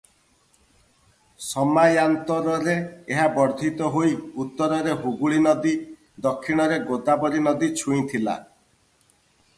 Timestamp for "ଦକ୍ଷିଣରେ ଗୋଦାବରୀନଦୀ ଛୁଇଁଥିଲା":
6.27-8.39